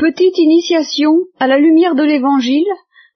[0.00, 2.64] Petite initiation à la lumière de l'Évangile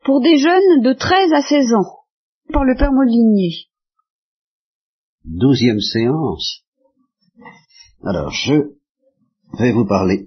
[0.04, 2.04] pour des jeunes de 13 à 16 ans,
[2.52, 3.70] par le Père Molinier.
[5.24, 6.62] Douzième séance.
[8.04, 8.74] Alors, je
[9.58, 10.26] vais vous parler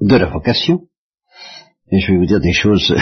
[0.00, 0.88] de la vocation,
[1.92, 2.92] et je vais vous dire des choses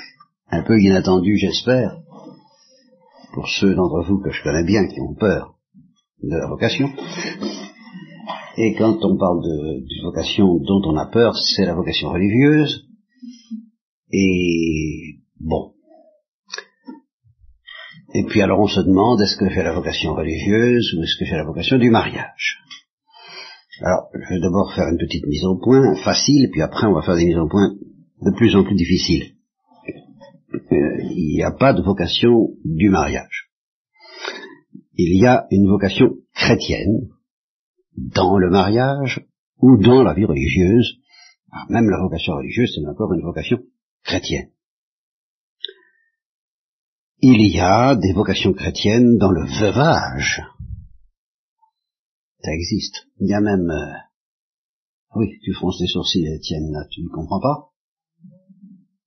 [0.50, 1.96] un peu inattendues, j'espère,
[3.32, 5.54] pour ceux d'entre vous que je connais bien qui ont peur
[6.22, 6.90] de la vocation.
[8.56, 12.86] Et quand on parle de, vocation dont on a peur, c'est la vocation religieuse.
[14.10, 15.72] Et bon.
[18.14, 21.24] Et puis alors on se demande est-ce que fait la vocation religieuse ou est-ce que
[21.24, 22.58] fait la vocation du mariage?
[23.80, 27.02] Alors je vais d'abord faire une petite mise au point facile, puis après on va
[27.02, 29.32] faire des mises au point de plus en plus difficiles.
[30.54, 33.48] Euh, il n'y a pas de vocation du mariage.
[34.94, 37.08] Il y a une vocation chrétienne,
[37.96, 39.26] dans le mariage
[39.58, 40.98] ou dans la vie religieuse.
[41.50, 43.58] Ah, même la vocation religieuse, c'est encore une vocation
[44.04, 44.50] chrétienne.
[47.18, 50.42] Il y a des vocations chrétiennes dans le veuvage.
[52.40, 53.06] Ça existe.
[53.20, 53.70] Il y a même...
[53.70, 53.94] Euh,
[55.14, 57.68] oui, tu fronces les sourcils, Étienne, là, tu ne comprends pas?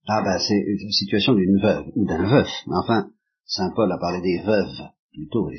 [0.07, 2.47] Ah ben, c'est une situation d'une veuve ou d'un veuf.
[2.67, 3.09] Enfin,
[3.45, 5.49] Saint Paul a parlé des veuves plutôt.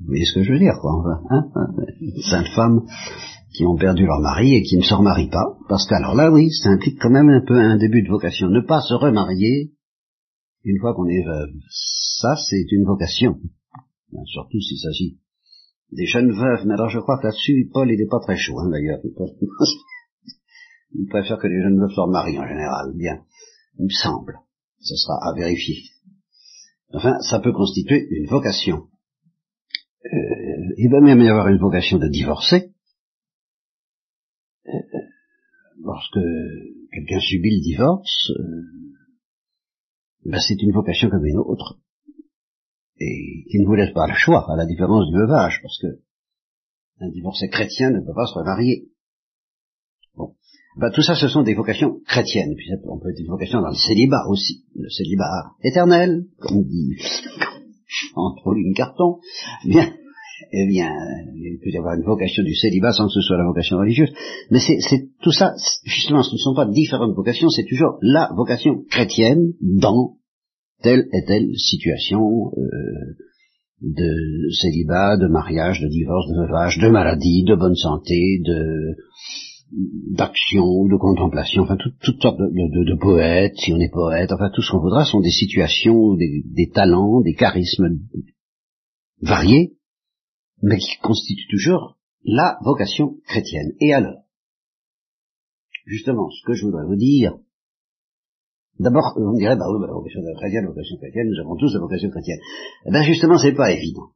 [0.00, 1.66] Vous voyez ce que je veux dire, quoi, hein, hein
[2.30, 2.82] Saintes femmes
[3.54, 6.50] qui ont perdu leur mari et qui ne se remarient pas, parce qu'alors là, oui,
[6.50, 8.48] ça implique quand même un peu un début de vocation.
[8.48, 9.72] Ne pas se remarier
[10.64, 13.38] une fois qu'on est veuve, ça c'est une vocation,
[14.26, 15.18] surtout s'il s'agit
[15.92, 16.66] des jeunes veuves.
[16.66, 18.98] Mais alors je crois que là-dessus, Paul il n'est pas très chaud, hein, d'ailleurs.
[20.94, 22.92] Il préfère que les jeunes veuves se remarient en général.
[22.94, 23.22] Bien,
[23.78, 24.38] il me semble.
[24.80, 25.82] Ce sera à vérifier.
[26.92, 28.84] Enfin, ça peut constituer une vocation.
[30.12, 32.72] Euh, il va même y avoir une vocation de divorcer.
[34.66, 34.72] Euh,
[35.82, 36.18] lorsque
[36.92, 38.62] quelqu'un subit le divorce, euh,
[40.24, 41.78] ben c'est une vocation comme une autre,
[42.98, 46.00] et qui ne vous laisse pas le choix, à la différence du veuvage, parce que
[47.00, 48.88] un divorcé chrétien ne peut pas se remarier.
[50.14, 50.34] Bon.
[50.78, 52.54] Ben, tout ça, ce sont des vocations chrétiennes.
[52.54, 54.64] Puis on peut être une vocation dans le célibat aussi.
[54.74, 56.96] Le célibat éternel, comme dit
[58.14, 59.18] entre une carton,
[59.64, 59.92] bien,
[60.52, 60.90] eh bien,
[61.34, 64.12] il peut y avoir une vocation du célibat sans que ce soit la vocation religieuse.
[64.50, 65.54] Mais c'est tout ça,
[65.84, 70.16] justement, ce ne sont pas différentes vocations, c'est toujours la vocation chrétienne dans
[70.82, 73.16] telle et telle situation euh,
[73.80, 78.96] de célibat, de mariage, de divorce, de veuvage, de maladie, de bonne santé, de
[79.72, 84.62] d'action ou de contemplation, enfin toutes sortes de, poètes, si on est poète, enfin tout
[84.62, 87.98] ce qu'on voudra, sont des situations, des, talents, des charismes
[89.20, 89.76] variés,
[90.62, 93.72] mais qui constituent toujours la vocation chrétienne.
[93.80, 94.26] Et alors
[95.86, 97.32] Justement, ce que je voudrais vous dire,
[98.80, 101.72] d'abord, on dirait, bah oui, bah, la vocation chrétienne, la vocation chrétienne, nous avons tous
[101.74, 102.40] la vocation chrétienne.
[102.86, 104.10] Eh bien, justement, c'est pas évident.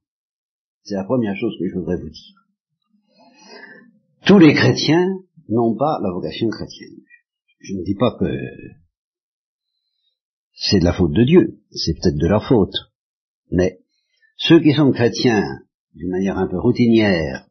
[0.83, 2.35] C'est la première chose que je voudrais vous dire.
[4.27, 5.07] Tous les chrétiens
[5.51, 7.01] n'ont pas la vocation chrétienne.
[7.61, 8.27] Je ne dis pas que
[10.55, 12.75] c'est de la faute de Dieu, c'est peut-être de leur faute.
[13.51, 13.81] Mais
[14.37, 15.43] ceux qui sont chrétiens
[15.95, 17.47] d'une manière un peu routinière,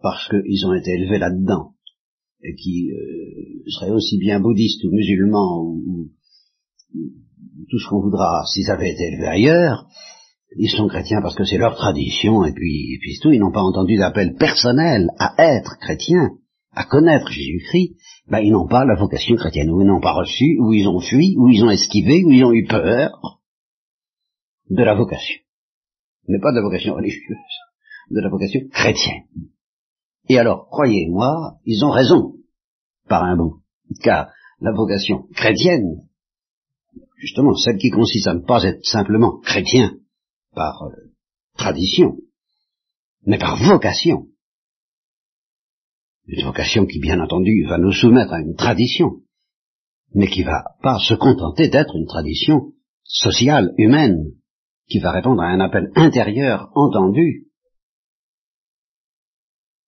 [0.00, 1.74] parce qu'ils ont été élevés là-dedans,
[2.42, 6.10] et qui euh, seraient aussi bien bouddhistes ou musulmans ou,
[7.68, 9.88] tout ce qu'on voudra s'ils avaient été élevés ailleurs,
[10.56, 13.52] ils sont chrétiens parce que c'est leur tradition, et puis, et puis tout, ils n'ont
[13.52, 16.30] pas entendu d'appel personnel à être chrétiens
[16.76, 17.96] à connaître Jésus-Christ,
[18.28, 21.00] ben, ils n'ont pas la vocation chrétienne, ou ils n'ont pas reçu, ou ils ont
[21.00, 23.40] fui, ou ils ont esquivé, ou ils ont eu peur
[24.68, 25.40] de la vocation.
[26.28, 27.36] Mais pas de la vocation religieuse,
[28.10, 29.24] de la vocation chrétienne.
[30.28, 32.34] Et alors, croyez-moi, ils ont raison,
[33.08, 33.62] par un bout,
[34.02, 36.02] car la vocation chrétienne,
[37.16, 39.94] justement celle qui consiste à ne pas être simplement chrétien
[40.54, 40.90] par euh,
[41.56, 42.18] tradition,
[43.24, 44.26] mais par vocation,
[46.26, 49.22] une vocation qui, bien entendu, va nous soumettre à une tradition,
[50.14, 52.72] mais qui va pas se contenter d'être une tradition
[53.04, 54.32] sociale, humaine,
[54.88, 57.46] qui va répondre à un appel intérieur entendu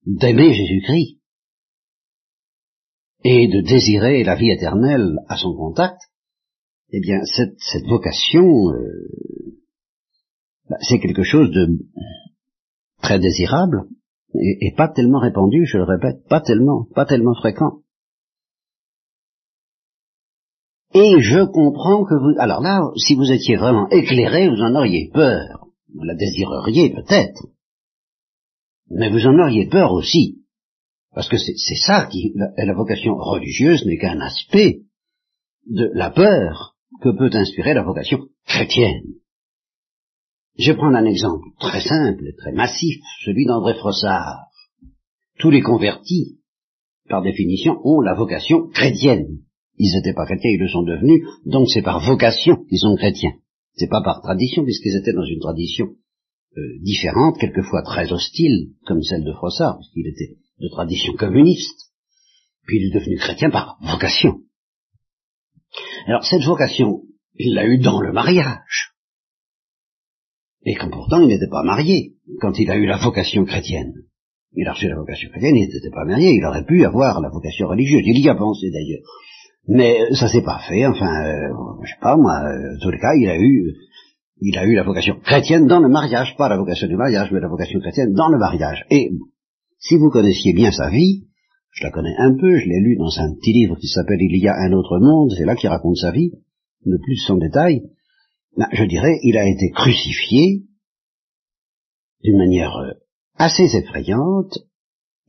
[0.06, 1.18] d'aimer Jésus-Christ
[3.24, 6.00] et de désirer la vie éternelle à son contact,
[6.90, 9.58] eh bien, cette, cette vocation, euh,
[10.70, 11.66] bah, c'est quelque chose de
[13.02, 13.88] très désirable,
[14.40, 17.80] et, pas tellement répandu, je le répète, pas tellement, pas tellement fréquent.
[20.94, 22.38] Et je comprends que vous...
[22.38, 25.66] Alors là, si vous étiez vraiment éclairé, vous en auriez peur.
[25.94, 27.46] Vous la désireriez peut-être.
[28.90, 30.42] Mais vous en auriez peur aussi.
[31.14, 34.82] Parce que c'est ça qui, la, la vocation religieuse n'est qu'un aspect
[35.66, 39.04] de la peur que peut inspirer la vocation chrétienne.
[40.58, 44.46] Je vais prendre un exemple très simple et très massif, celui d'André Frossard.
[45.38, 46.40] Tous les convertis,
[47.08, 49.38] par définition, ont la vocation chrétienne.
[49.76, 53.34] Ils n'étaient pas chrétiens, ils le sont devenus, donc c'est par vocation qu'ils sont chrétiens.
[53.76, 55.86] C'est pas par tradition, puisqu'ils étaient dans une tradition
[56.56, 61.92] euh, différente, quelquefois très hostile, comme celle de Frossard, puisqu'il était de tradition communiste.
[62.66, 64.40] Puis il est devenu chrétien par vocation.
[66.06, 67.02] Alors cette vocation,
[67.36, 68.97] il l'a eue dans le mariage.
[70.64, 73.92] Et quand pourtant il n'était pas marié, quand il a eu la vocation chrétienne.
[74.54, 77.28] Il a reçu la vocation chrétienne, il n'était pas marié, il aurait pu avoir la
[77.28, 79.02] vocation religieuse, il y a pensé d'ailleurs.
[79.68, 81.48] Mais ça s'est pas fait, enfin, euh,
[81.84, 83.74] je sais pas moi, euh, en tous les cas, il a eu,
[84.40, 87.40] il a eu la vocation chrétienne dans le mariage, pas la vocation du mariage, mais
[87.40, 88.84] la vocation chrétienne dans le mariage.
[88.90, 89.10] Et
[89.78, 91.26] si vous connaissiez bien sa vie,
[91.72, 94.36] je la connais un peu, je l'ai lu dans un petit livre qui s'appelle Il
[94.42, 96.32] y a un autre monde, c'est là qu'il raconte sa vie,
[96.86, 97.82] ne plus sans détail,
[98.58, 100.64] ben, je dirais, il a été crucifié
[102.24, 102.92] d'une manière euh,
[103.36, 104.58] assez effrayante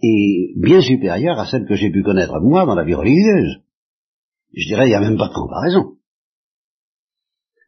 [0.02, 3.62] et bien supérieure à celle que j'ai pu connaître moi dans la vie religieuse.
[4.54, 5.98] Je dirais, il n'y a même pas de comparaison.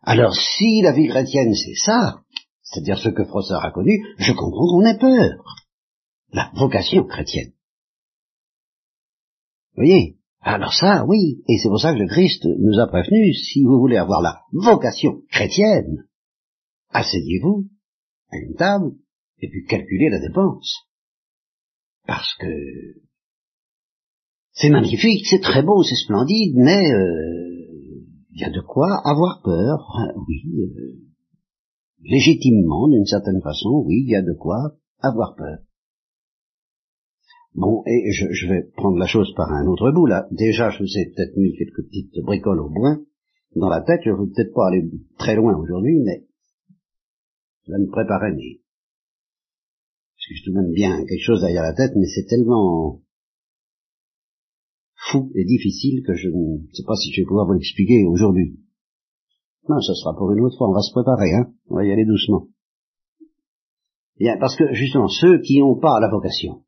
[0.02, 2.24] Alors, si la vie chrétienne c'est ça,
[2.64, 5.44] c'est-à-dire ce que Frossard a connu, je comprends qu'on ait peur.
[6.34, 7.52] La vocation chrétienne.
[9.76, 10.21] Vous voyez?
[10.42, 13.80] Alors ça, oui, et c'est pour ça que le Christ nous a prévenu, si vous
[13.80, 16.08] voulez avoir la vocation chrétienne,
[16.90, 17.68] asseyez-vous
[18.32, 18.94] à une table
[19.40, 20.88] et puis calculez la dépense.
[22.08, 22.48] Parce que
[24.54, 29.42] c'est magnifique, c'est très beau, c'est splendide, mais il euh, y a de quoi avoir
[29.44, 31.00] peur, hein, oui, euh,
[32.04, 34.58] légitimement, d'une certaine façon, oui, il y a de quoi
[35.00, 35.60] avoir peur.
[37.54, 40.28] Bon, et je, vais prendre la chose par un autre bout, là.
[40.32, 42.98] Déjà, je vous ai peut-être mis quelques petites bricoles au bois
[43.56, 46.26] dans la tête, je ne veux peut-être pas aller très loin aujourd'hui, mais
[47.66, 48.62] je vais me préparer, mais...
[50.16, 53.02] Parce que je tout de même bien quelque chose derrière la tête, mais c'est tellement
[55.12, 58.58] fou et difficile que je ne sais pas si je vais pouvoir vous l'expliquer aujourd'hui.
[59.68, 61.52] Non, ce sera pour une autre fois, on va se préparer, hein.
[61.68, 62.48] On va y aller doucement.
[64.18, 66.64] Bien, parce que justement, ceux qui n'ont pas la vocation,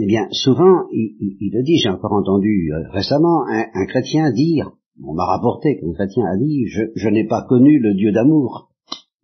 [0.00, 4.70] eh bien, souvent, il, le dit, j'ai encore entendu euh, récemment un, chrétien dire,
[5.02, 8.70] on m'a rapporté qu'un chrétien a dit, je, n'ai pas connu le Dieu d'amour,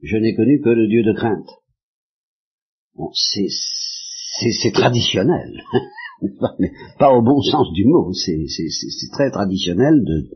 [0.02, 1.48] je n'ai connu que le Dieu de crainte.
[3.12, 5.62] C'est traditionnel,
[6.98, 10.28] pas au bon sens du mot, c'est très traditionnel de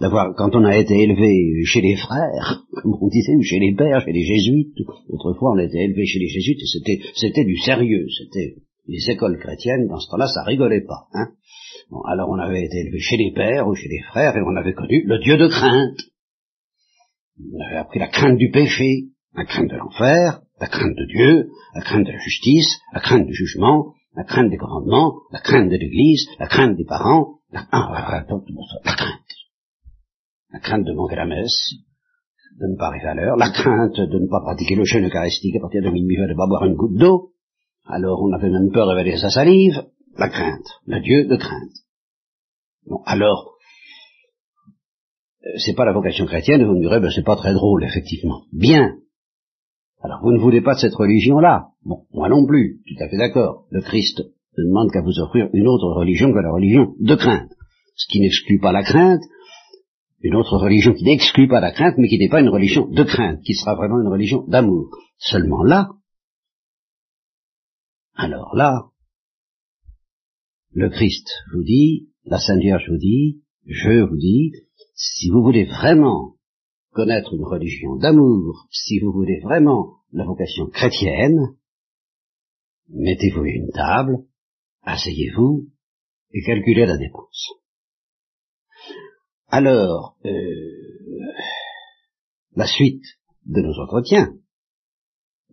[0.00, 4.04] d'avoir, quand on a été élevé chez les frères, comme on disait, chez les pères,
[4.04, 4.74] chez les jésuites,
[5.08, 9.38] autrefois on été élevé chez les jésuites et c'était c'était du sérieux, c'était les écoles
[9.38, 11.06] chrétiennes, dans ce temps-là, ça rigolait pas.
[11.12, 11.28] Hein
[11.90, 14.56] bon, alors on avait été élevé chez les pères ou chez les frères et on
[14.56, 15.98] avait connu le Dieu de crainte.
[17.38, 21.50] On avait appris la crainte du péché, la crainte de l'enfer, la crainte de Dieu,
[21.74, 25.68] la crainte de la justice, la crainte du jugement, la crainte des commandements, la crainte
[25.68, 29.24] de l'Église, la crainte des parents, la, ah, la crainte.
[30.52, 31.74] La crainte de manquer la messe,
[32.60, 35.56] de ne pas arriver à l'heure, la crainte de ne pas pratiquer le jeûne eucharistique
[35.56, 37.33] à partir de minuit, de ne pas boire une goutte d'eau,
[37.86, 39.82] alors on avait même peur de révéler sa salive,
[40.16, 41.72] la crainte, le Dieu de crainte.
[42.86, 43.54] Bon, alors,
[45.44, 48.42] euh, c'est pas la vocation chrétienne, vous me direz, ben c'est pas très drôle, effectivement.
[48.52, 48.96] Bien.
[50.02, 51.68] Alors vous ne voulez pas de cette religion-là.
[51.84, 53.66] Bon, moi non plus, tout à fait d'accord.
[53.70, 54.22] Le Christ
[54.58, 57.50] ne demande qu'à vous offrir une autre religion que la religion de crainte.
[57.96, 59.22] Ce qui n'exclut pas la crainte,
[60.20, 63.02] une autre religion qui n'exclut pas la crainte, mais qui n'est pas une religion de
[63.02, 64.88] crainte, qui sera vraiment une religion d'amour.
[65.18, 65.90] Seulement là,
[68.14, 68.90] alors là,
[70.72, 74.52] le Christ vous dit, la Sainte Vierge vous dit, je vous dis,
[74.94, 76.36] si vous voulez vraiment
[76.90, 81.56] connaître une religion d'amour, si vous voulez vraiment la vocation chrétienne,
[82.88, 84.24] mettez-vous une table,
[84.82, 85.68] asseyez-vous
[86.32, 87.50] et calculez la dépense.
[89.48, 90.30] Alors, euh,
[92.54, 93.04] la suite
[93.46, 94.34] de nos entretiens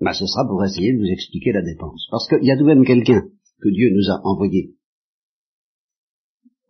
[0.01, 2.08] bah, ce sera pour essayer de vous expliquer la dépense.
[2.10, 3.22] Parce qu'il y a tout de même quelqu'un
[3.62, 4.75] que Dieu nous a envoyé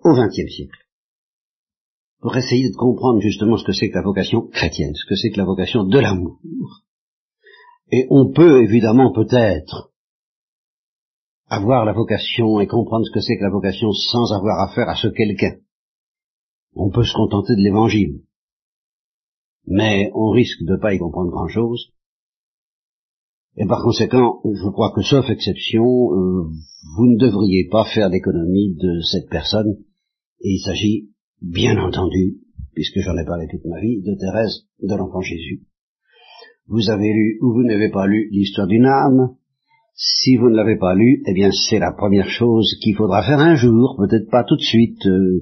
[0.03, 0.77] au XXe siècle
[2.19, 5.31] pour essayer de comprendre justement ce que c'est que la vocation chrétienne, ce que c'est
[5.31, 6.39] que la vocation de l'amour.
[7.91, 9.91] Et on peut évidemment peut-être
[11.47, 14.95] avoir la vocation et comprendre ce que c'est que la vocation sans avoir affaire à
[14.95, 15.55] ce quelqu'un.
[16.73, 18.21] On peut se contenter de l'évangile.
[19.65, 21.91] Mais on risque de ne pas y comprendre grand-chose
[23.57, 26.43] Et par conséquent, je crois que sauf exception, euh,
[26.95, 29.75] vous ne devriez pas faire d'économie de cette personne.
[30.41, 31.09] Et il s'agit,
[31.41, 32.37] bien entendu,
[32.73, 35.63] puisque j'en ai parlé toute ma vie, de Thérèse de l'Enfant Jésus.
[36.67, 39.35] Vous avez lu ou vous n'avez pas lu l'histoire d'une âme.
[39.93, 43.39] Si vous ne l'avez pas lu, eh bien c'est la première chose qu'il faudra faire
[43.39, 45.05] un jour, peut-être pas tout de suite.
[45.05, 45.41] Euh,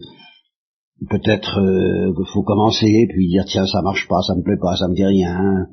[1.08, 4.76] peut-être euh, qu'il faut commencer, puis dire tiens ça marche pas, ça me plaît pas,
[4.76, 5.68] ça me dit rien.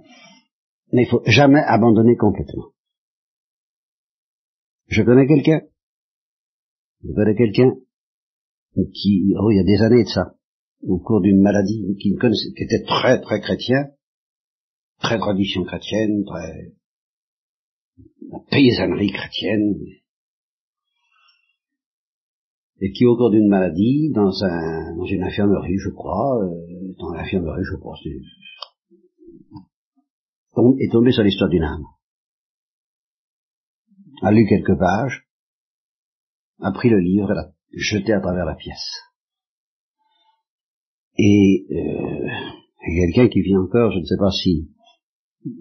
[0.92, 2.72] Mais il faut jamais abandonner complètement.
[4.88, 5.60] Je connais quelqu'un,
[7.02, 7.72] je connais quelqu'un
[8.94, 10.36] qui, oh il y a des années de ça,
[10.82, 12.14] au cours d'une maladie, qui,
[12.56, 13.90] était très très chrétien,
[15.00, 16.72] très tradition chrétienne, très
[18.30, 19.74] la paysannerie chrétienne,
[22.80, 27.12] et qui au cours d'une maladie, dans, un, dans une infirmerie, je crois, euh, dans
[27.12, 27.96] l'infirmerie, je crois,
[30.78, 31.84] est tombé sur l'histoire d'une âme,
[34.22, 35.26] a lu quelques pages,
[36.60, 39.02] a pris le livre et l'a jeté à travers la pièce.
[41.18, 42.28] Et euh,
[42.84, 44.70] quelqu'un qui vit encore, je ne sais pas si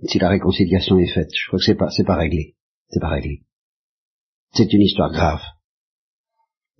[0.04, 1.30] si la réconciliation est faite.
[1.34, 2.56] Je crois que c'est pas c'est pas réglé,
[2.90, 3.44] c'est pas réglé.
[4.54, 5.42] C'est une histoire grave.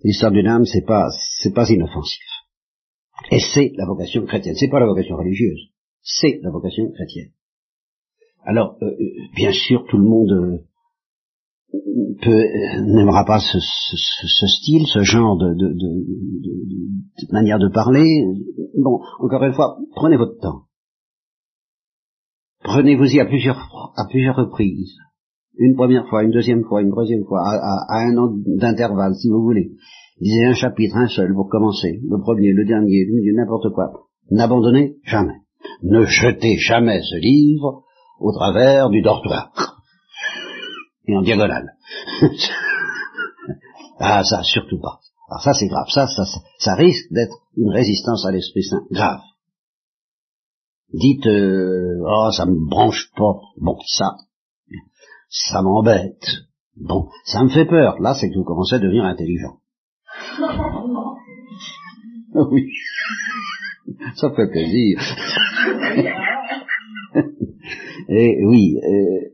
[0.02, 1.08] L'histoire d'une âme, c'est pas
[1.40, 2.24] c'est pas inoffensif.
[3.30, 4.56] Et c'est la vocation chrétienne.
[4.56, 5.70] C'est pas la vocation religieuse.
[6.02, 7.32] C'est la vocation chrétienne.
[8.46, 8.92] Alors, euh, euh,
[9.34, 10.62] bien sûr, tout le monde
[11.72, 12.42] euh,
[12.80, 18.22] n'aimera pas ce, style, ce genre de, de, manière de parler.
[18.78, 20.62] Bon, encore une fois, prenez votre temps.
[22.62, 24.96] Prenez-vous-y à plusieurs, à plusieurs reprises.
[25.58, 29.42] Une première fois, une deuxième fois, une troisième fois, à, un an d'intervalle, si vous
[29.42, 29.72] voulez.
[30.20, 32.00] Lisez un chapitre, un seul, pour commencer.
[32.08, 34.06] Le premier, le dernier, n'importe quoi.
[34.30, 35.40] N'abandonnez jamais.
[35.82, 37.85] Ne jetez jamais ce livre
[38.20, 39.50] au travers du dortoir.
[41.06, 41.74] Et en diagonale.
[44.00, 45.00] ah, ça, surtout pas.
[45.28, 45.86] Alors ça, c'est grave.
[45.88, 46.24] Ça, ça,
[46.58, 48.82] ça, risque d'être une résistance à l'Esprit Saint.
[48.90, 49.20] Grave.
[50.92, 53.34] Dites, euh, oh, ça me branche pas.
[53.58, 54.16] Bon, ça,
[55.28, 56.26] ça m'embête.
[56.76, 58.00] Bon, ça me fait peur.
[58.00, 59.58] Là, c'est que vous commencez à devenir intelligent.
[62.34, 62.70] oui.
[64.16, 65.00] Ça fait plaisir.
[68.08, 69.30] Et oui, euh,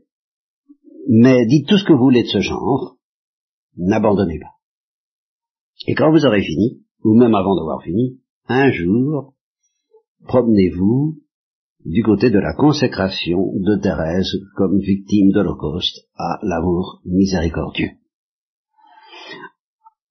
[1.07, 2.97] mais dites tout ce que vous voulez de ce genre,
[3.77, 4.53] n'abandonnez pas.
[5.87, 9.33] Et quand vous aurez fini, ou même avant d'avoir fini, un jour,
[10.27, 11.19] promenez-vous
[11.85, 17.91] du côté de la consécration de Thérèse comme victime de l'Holocauste à l'amour miséricordieux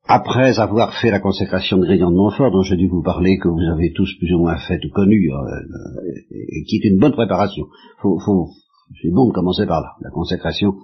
[0.05, 3.49] après avoir fait la consécration de Grignon de Montfort, dont j'ai dû vous parler, que
[3.49, 7.13] vous avez tous plus ou moins fait ou connu, euh, et qui est une bonne
[7.13, 7.67] préparation.
[8.01, 8.51] Faut, faut,
[9.01, 10.75] c'est bon de commencer par là, la consécration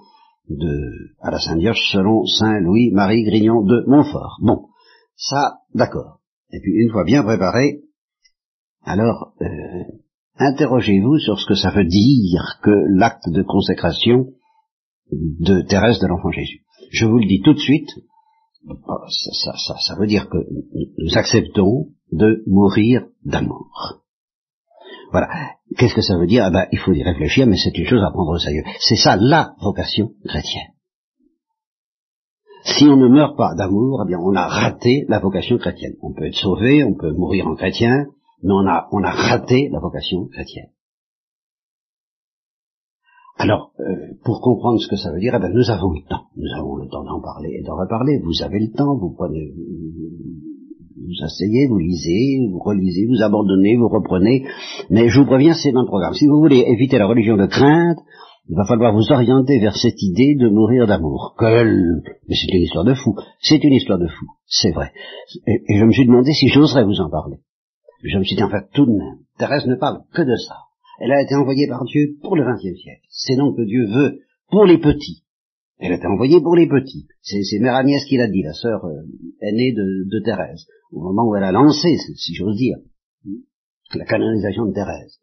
[0.48, 4.38] de, à la Sainte-Vierge selon Saint Louis-Marie Grignon de Montfort.
[4.40, 4.66] Bon,
[5.16, 6.20] ça, d'accord.
[6.50, 7.82] Et puis une fois bien préparé,
[8.82, 9.46] alors euh,
[10.36, 14.28] interrogez-vous sur ce que ça veut dire que l'acte de consécration
[15.10, 16.62] de Thérèse de l'Enfant Jésus.
[16.90, 17.90] Je vous le dis tout de suite,
[18.66, 20.38] ça, veut dire que
[20.98, 24.02] nous acceptons de mourir d'amour.
[25.10, 25.28] Voilà.
[25.76, 26.46] Qu'est-ce que ça veut dire?
[26.48, 28.64] Eh ben, Il faut y réfléchir, mais c'est une chose à prendre au sérieux.
[28.80, 30.72] C'est ça la vocation chrétienne.
[32.64, 35.94] Si on ne meurt pas d'amour, eh bien, on a raté la vocation chrétienne.
[36.02, 38.06] On peut être sauvé, on peut mourir en chrétien,
[38.42, 40.70] mais on a, on a raté la vocation chrétienne.
[43.38, 43.84] Alors, euh,
[44.24, 46.26] pour comprendre ce que ça veut dire, eh ben, nous avons le temps.
[46.36, 48.18] Nous avons le temps d'en parler et d'en reparler.
[48.18, 49.54] Vous avez le temps, vous prenez,
[50.96, 54.44] vous, asseyez, vous lisez, vous relisez, vous abandonnez, vous reprenez.
[54.90, 56.14] Mais je vous préviens, c'est dans le programme.
[56.14, 57.98] Si vous voulez éviter la religion de crainte,
[58.48, 61.36] il va falloir vous orienter vers cette idée de mourir d'amour.
[61.40, 63.14] Mais c'est une histoire de fou.
[63.40, 64.90] C'est une histoire de fou, c'est vrai.
[65.46, 67.36] Et, et, je me suis demandé si j'oserais vous en parler.
[68.02, 70.54] Je me suis dit, en fait, tout de même, Thérèse ne parle que de ça.
[70.98, 73.06] Elle a été envoyée par Dieu pour le XXe siècle.
[73.10, 75.24] C'est donc que Dieu veut pour les petits.
[75.78, 77.06] Elle a été envoyée pour les petits.
[77.22, 79.02] C'est Mère Agnès qui l'a dit, la sœur euh,
[79.40, 82.78] aînée de, Thérèse, au moment où elle a lancé, si j'ose dire,
[83.94, 85.20] la canonisation de Thérèse.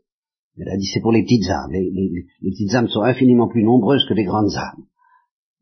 [0.57, 1.71] Elle a dit c'est pour les petites âmes.
[1.71, 4.85] Les, les, petites âmes sont infiniment plus nombreuses que les grandes âmes.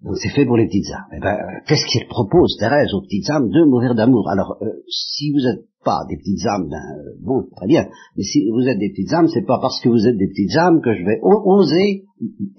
[0.04, 1.08] Donc c'est fait pour les petites âmes.
[1.16, 4.30] Eh ben, qu'est-ce qu'elle propose, Thérèse, aux petites âmes De mourir d'amour?
[4.30, 7.88] Alors, euh, si vous êtes pas des petites âmes, ben, euh, bon, très bien.
[8.18, 10.58] Mais si vous êtes des petites âmes, c'est pas parce que vous êtes des petites
[10.58, 12.04] âmes que je vais oser,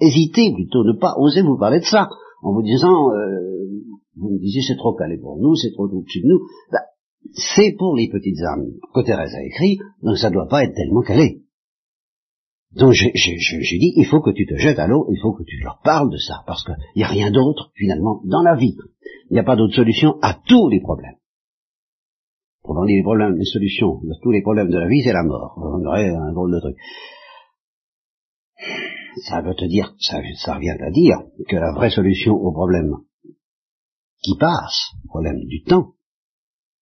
[0.01, 2.09] hésiter plutôt, ne pas oser vous parler de ça,
[2.43, 3.55] en vous disant, euh,
[4.17, 6.41] vous me disiez c'est trop calé pour nous, c'est trop au-dessus de nous.
[6.73, 6.81] Ben,
[7.33, 10.75] c'est pour les petites âmes que Thérèse a écrit, donc ça ne doit pas être
[10.75, 11.44] tellement calé.
[12.77, 15.59] Donc j'ai dit, il faut que tu te jettes à l'eau, il faut que tu
[15.59, 18.77] leur parles de ça, parce qu'il n'y a rien d'autre, finalement, dans la vie.
[19.31, 21.17] Il n'y a pas d'autre solution à tous les problèmes.
[22.63, 25.23] Pour dire les problèmes, les solutions de tous les problèmes de la vie, c'est la
[25.23, 25.55] mort.
[25.59, 26.77] On aurait un drôle de truc.
[29.29, 32.97] Ça veut te dire, ça, ça revient à dire que la vraie solution au problème
[34.23, 35.93] qui passe, problème du temps,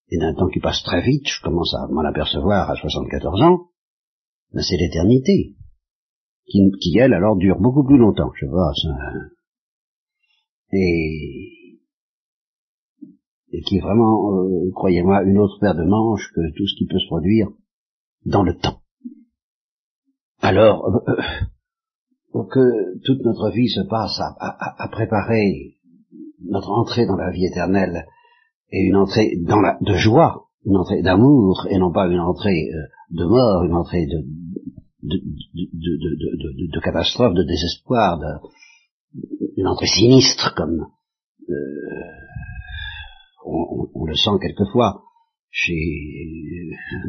[0.09, 3.67] et d'un temps qui passe très vite, je commence à m'en apercevoir à 74 ans,
[4.53, 5.55] mais c'est l'éternité,
[6.45, 8.71] qui, qui, elle alors dure beaucoup plus longtemps, je vois.
[10.71, 11.79] Et,
[13.51, 16.87] et qui est vraiment, euh, croyez-moi, une autre paire de manches que tout ce qui
[16.87, 17.49] peut se produire
[18.25, 18.81] dans le temps.
[20.41, 21.11] Alors, euh,
[22.35, 25.77] euh, que toute notre vie se passe à, à, à préparer
[26.45, 28.05] notre entrée dans la vie éternelle
[28.71, 32.69] et une entrée dans la, de joie, une entrée d'amour, et non pas une entrée
[32.73, 34.25] euh, de mort, une entrée de,
[35.03, 38.19] de, de, de catastrophe, de désespoir,
[39.57, 40.87] une entrée sinistre comme
[41.49, 41.53] euh,
[43.45, 45.03] on, le sent quelquefois
[45.49, 45.73] chez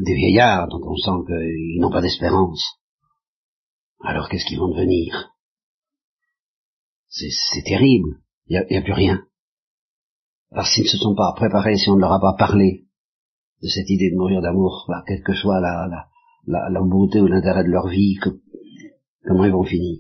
[0.05, 2.81] des vieillards dont on sent qu'ils n'ont pas d'espérance.
[4.01, 5.31] Alors qu'est-ce qu'ils vont devenir?
[7.09, 8.21] C'est terrible.
[8.47, 9.25] Il n'y a, plus rien.
[10.51, 12.85] Alors s'ils ne se sont pas préparés, si on ne leur a pas parlé
[13.63, 16.09] de cette idée de mourir d'amour, bah, quelle que soit la, la,
[16.47, 18.17] la, la beauté ou l'intérêt de leur vie,
[19.27, 19.99] comment ils vont finir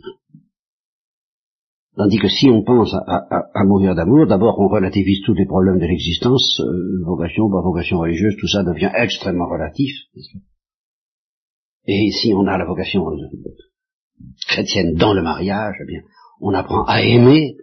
[1.97, 5.87] Tandis que si on pense à, mourir d'amour, d'abord on relativise tous les problèmes de
[5.87, 9.95] l'existence, euh, vocation, pas vocation religieuse, tout ça devient extrêmement relatif.
[11.87, 13.05] Et si on a la vocation
[14.49, 16.01] chrétienne dans le mariage, eh bien,
[16.41, 17.55] on apprend à aimer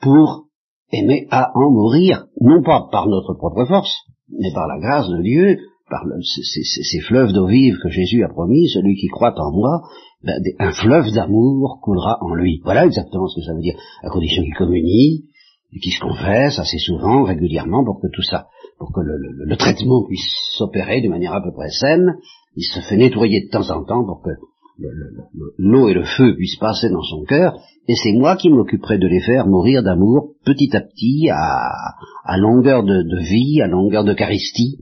[0.00, 0.46] pour
[0.92, 5.20] aimer à en mourir, non pas par notre propre force, mais par la grâce de
[5.20, 5.58] Dieu,
[5.90, 9.82] par ces, fleuves d'eau vive que Jésus a promis, celui qui croit en moi,
[10.22, 12.60] ben, un fleuve d'amour coulera en lui.
[12.64, 15.24] Voilà exactement ce que ça veut dire, à condition qu'il communie,
[15.72, 18.46] et qu'il se confesse assez souvent, régulièrement, pour que tout ça,
[18.78, 22.16] pour que le traitement puisse s'opérer de manière à peu près saine,
[22.56, 24.30] il se fait nettoyer de temps en temps pour que
[25.58, 29.06] l'eau et le feu puissent passer dans son cœur, et c'est moi qui m'occuperai de
[29.06, 34.78] les faire mourir d'amour petit à petit, à, longueur de, vie, à longueur d'Eucharistie,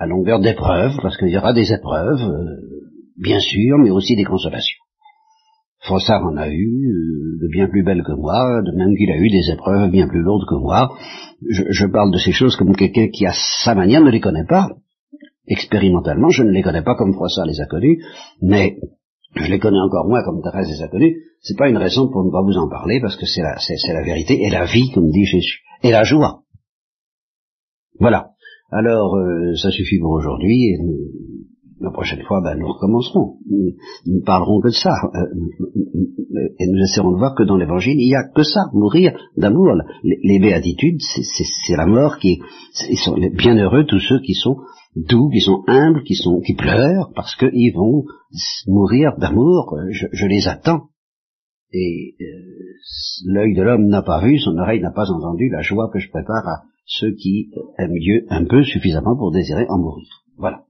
[0.00, 2.56] à longueur d'épreuves, parce qu'il y aura des épreuves, euh,
[3.16, 4.78] bien sûr, mais aussi des consolations.
[5.80, 9.16] Frossard en a eu euh, de bien plus belles que moi, de même qu'il a
[9.16, 10.90] eu des épreuves bien plus lourdes que moi.
[11.48, 13.32] Je, je parle de ces choses comme quelqu'un qui, à
[13.64, 14.70] sa manière, ne les connaît pas.
[15.46, 18.02] Expérimentalement, je ne les connais pas comme Froissart les a connus,
[18.42, 18.78] mais
[19.36, 22.24] je les connais encore moins comme Thérèse les a connus, c'est pas une raison pour
[22.24, 24.90] ne pas vous en parler, parce que c'est la, c'est, la vérité et la vie,
[24.92, 26.42] comme dit Jésus, et la joie.
[27.98, 28.30] Voilà.
[28.72, 30.78] Alors, euh, ça suffit pour aujourd'hui, et
[31.80, 33.38] la prochaine fois, ben, nous recommencerons.
[33.48, 33.72] Nous,
[34.14, 35.26] ne parlerons que de ça, euh,
[36.58, 39.72] et nous essaierons de voir que dans l'Évangile, il n'y a que ça, mourir d'amour.
[40.04, 42.38] Les, béatitudes, c'est, la mort qui,
[42.88, 44.56] ils sont bienheureux tous ceux qui sont
[44.94, 48.04] doux, qui sont humbles, qui sont qui pleurent parce qu'ils vont
[48.66, 49.76] mourir d'amour.
[49.90, 50.90] Je, je, les attends.
[51.72, 52.24] Et euh,
[53.26, 56.10] l'œil de l'homme n'a pas vu, son oreille n'a pas entendu la joie que je
[56.10, 60.24] prépare à ceux qui aiment Dieu un peu suffisamment pour désirer en mourir.
[60.36, 60.64] Voilà.